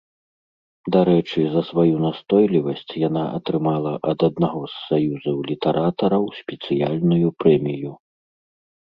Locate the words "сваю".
1.69-1.95